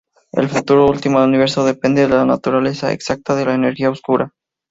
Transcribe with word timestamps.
El 0.31 0.49
futuro 0.49 0.87
último 0.87 1.19
del 1.19 1.29
universo 1.29 1.63
depende 1.63 2.01
de 2.01 2.09
la 2.09 2.25
naturaleza 2.25 2.91
exacta 2.91 3.35
de 3.35 3.45
la 3.45 3.53
energía 3.53 3.91
oscura. 3.91 4.33